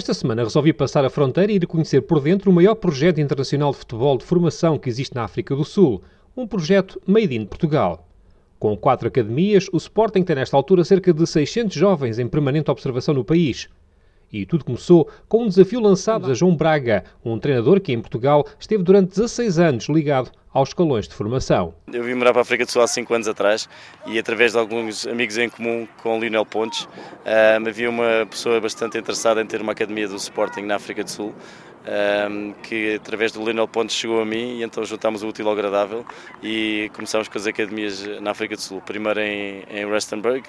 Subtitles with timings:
[0.00, 3.70] Esta semana resolvi passar a fronteira e ir conhecer por dentro o maior projeto internacional
[3.70, 6.00] de futebol de formação que existe na África do Sul,
[6.34, 8.08] um projeto made in Portugal.
[8.58, 13.12] Com quatro academias, o Sporting tem nesta altura cerca de 600 jovens em permanente observação
[13.12, 13.68] no país.
[14.32, 18.46] E tudo começou com um desafio lançado a João Braga, um treinador que em Portugal
[18.58, 21.74] esteve durante 16 anos ligado aos escalões de formação.
[21.92, 23.68] Eu vim morar para a África do Sul há 5 anos atrás
[24.06, 26.88] e através de alguns amigos em comum com o Lionel Pontes,
[27.24, 31.10] um, havia uma pessoa bastante interessada em ter uma academia do Sporting na África do
[31.10, 31.34] Sul,
[31.86, 35.52] um, que através do Lionel Pontes chegou a mim e então juntámos o útil ao
[35.52, 36.04] agradável
[36.42, 40.42] e começámos com as academias na África do Sul, primeiro em, em Rustenburg,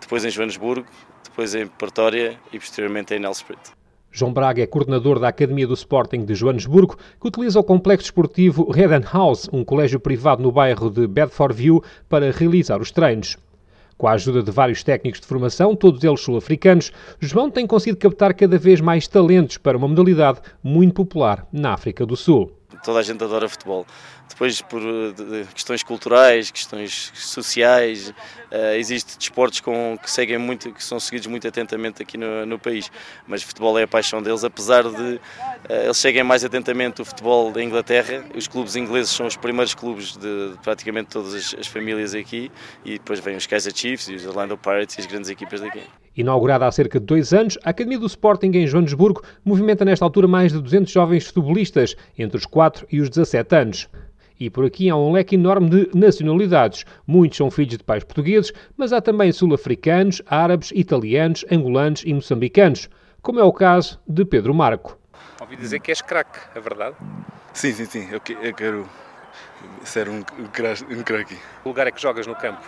[0.00, 0.86] depois em Joanesburgo,
[1.24, 3.60] depois em Pretória e posteriormente em Nelspruit.
[4.14, 8.70] João Braga é coordenador da Academia do Sporting de Joanesburgo, que utiliza o complexo esportivo
[8.70, 13.38] Redden House, um colégio privado no bairro de Bedford View, para realizar os treinos.
[14.02, 18.34] Com a ajuda de vários técnicos de formação, todos eles sul-africanos, João tem conseguido captar
[18.34, 22.50] cada vez mais talentos para uma modalidade muito popular na África do Sul
[22.82, 23.86] toda a gente adora futebol.
[24.28, 28.08] Depois, por eh, questões culturais, questões sociais,
[28.50, 32.58] uh, existe desportos com, que seguem muito, que são seguidos muito atentamente aqui no, no
[32.58, 32.90] país.
[33.26, 35.20] Mas o futebol é a paixão deles, apesar de uh,
[35.84, 38.24] eles seguem mais atentamente o futebol da Inglaterra.
[38.34, 42.50] Os clubes ingleses são os primeiros clubes de, de praticamente todas as, as, famílias aqui,
[42.84, 45.82] e depois vêm os Kaiser Chiefs e os Orlando Pirates e as grandes equipas daqui.
[46.14, 50.28] Inaugurada há cerca de dois anos, a Academia do Sporting em Joanesburgo movimenta nesta altura
[50.28, 53.88] mais de 200 jovens futebolistas, entre os 4 e os 17 anos.
[54.38, 56.84] E por aqui há um leque enorme de nacionalidades.
[57.06, 62.90] Muitos são filhos de pais portugueses, mas há também sul-africanos, árabes, italianos, angolanos e moçambicanos,
[63.22, 64.98] como é o caso de Pedro Marco.
[65.40, 66.94] Ouvi dizer que és craque, é verdade?
[67.54, 68.08] Sim, sim, sim.
[68.10, 68.20] Eu,
[68.52, 68.86] quero
[69.84, 71.36] ser um, um craque.
[71.36, 72.60] Que lugar é que jogas no campo?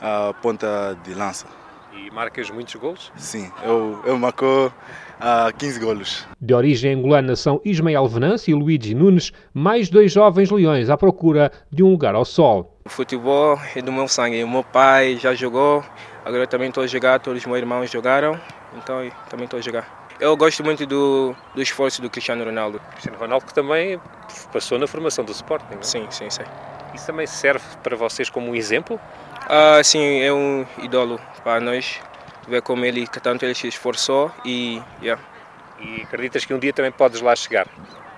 [0.00, 1.46] A ponta de lança.
[1.98, 3.10] E marcas muitos golos?
[3.16, 4.72] Sim, eu, eu marco
[5.18, 6.26] uh, 15 golos.
[6.40, 11.50] De origem angolana são Ismael Venâncio e Luigi Nunes, mais dois jovens leões à procura
[11.72, 12.78] de um lugar ao sol.
[12.84, 14.44] O futebol é do meu sangue.
[14.44, 15.82] O meu pai já jogou,
[16.24, 18.40] agora eu também estou a jogar, todos os meus irmãos jogaram,
[18.76, 20.06] então eu também estou a jogar.
[20.20, 22.80] Eu gosto muito do, do esforço do Cristiano Ronaldo.
[22.92, 24.00] Cristiano Ronaldo que também
[24.52, 25.80] passou na formação do Sporting, não?
[25.80, 25.82] É?
[25.82, 26.42] Sim, sim, sim.
[26.94, 29.00] Isso também serve para vocês como um exemplo?
[29.48, 32.00] Ah, sim, é um ídolo para nós.
[32.46, 35.22] Ver como ele, que tanto ele se esforçou e, yeah.
[35.80, 37.66] E acreditas que um dia também podes lá chegar?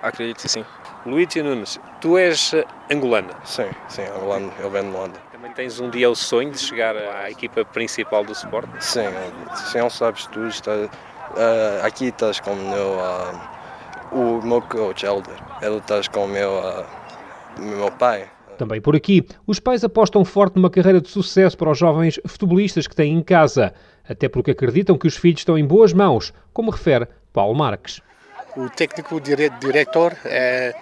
[0.01, 0.65] Acredito sim.
[1.05, 3.33] Luigi Nunes, tu és eh, angolano?
[3.43, 5.19] Sim, sim, angolano, eu venho de Luanda.
[5.31, 8.69] Também tens um dia o sonho de chegar à equipa principal do Sport?
[8.79, 9.09] Sim,
[9.55, 15.37] sim, sabes, tu está, uh, aqui estás com o meu, uh, o meu coach Elder,
[15.61, 16.85] ele estás com o meu, uh,
[17.59, 18.29] meu pai.
[18.57, 22.87] Também por aqui, os pais apostam forte numa carreira de sucesso para os jovens futebolistas
[22.87, 23.73] que têm em casa,
[24.07, 28.01] até porque acreditam que os filhos estão em boas mãos, como refere Paulo Marques.
[28.55, 30.75] O técnico dire diretor, é,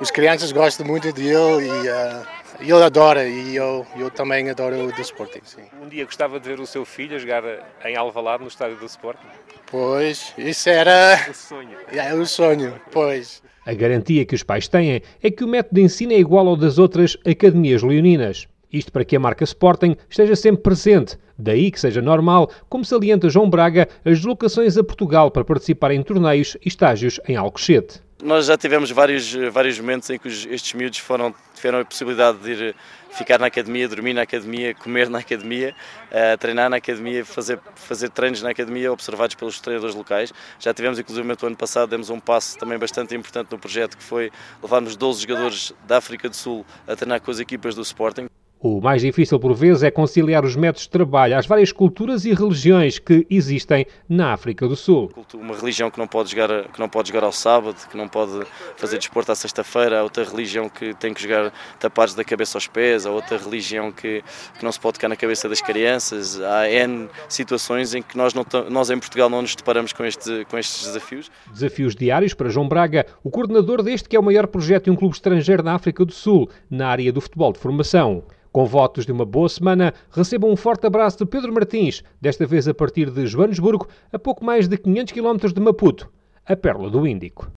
[0.00, 4.92] os crianças gostam muito dele e uh, ele adora e eu, eu também adoro o
[4.92, 5.40] do Sporting.
[5.44, 5.62] Sim.
[5.82, 7.42] Um dia gostava de ver o seu filho a jogar
[7.84, 9.26] em Alvalade no estádio do Sporting?
[9.70, 11.76] Pois, isso era o sonho.
[11.92, 13.42] É o sonho, pois.
[13.64, 16.56] A garantia que os pais têm é que o método de ensino é igual ao
[16.56, 18.48] das outras academias leoninas.
[18.72, 21.18] Isto para que a marca Sporting esteja sempre presente.
[21.36, 26.02] Daí que seja normal, como salienta João Braga, as deslocações a Portugal para participar em
[26.02, 28.00] torneios e estágios em Alcochete.
[28.22, 32.52] Nós já tivemos vários, vários momentos em que estes miúdos foram, tiveram a possibilidade de
[32.52, 32.76] ir
[33.12, 35.74] ficar na academia, dormir na academia, comer na academia,
[36.10, 40.32] uh, treinar na academia, fazer, fazer treinos na academia, observados pelos treinadores locais.
[40.58, 44.04] Já tivemos, inclusive, no ano passado, demos um passo também bastante importante no projeto, que
[44.04, 44.30] foi
[44.62, 48.28] levarmos 12 jogadores da África do Sul a treinar com as equipas do Sporting.
[48.62, 52.34] O mais difícil por vezes é conciliar os métodos de trabalho às várias culturas e
[52.34, 55.10] religiões que existem na África do Sul.
[55.32, 58.32] Uma religião que não pode jogar, que não pode jogar ao sábado, que não pode
[58.76, 62.66] fazer desporto à sexta-feira, há outra religião que tem que jogar tapados da cabeça aos
[62.66, 64.22] pés, há outra religião que,
[64.58, 66.38] que não se pode tocar na cabeça das crianças.
[66.38, 70.44] Há N situações em que nós, não, nós em Portugal não nos deparamos com, este,
[70.50, 71.30] com estes desafios.
[71.50, 74.96] Desafios diários para João Braga, o coordenador deste que é o maior projeto de um
[74.96, 78.22] clube estrangeiro na África do Sul, na área do futebol de formação.
[78.52, 82.66] Com votos de uma boa semana, recebam um forte abraço de Pedro Martins, desta vez
[82.66, 86.10] a partir de Joanesburgo, a pouco mais de 500 km de Maputo,
[86.44, 87.48] a Pérola do Índico.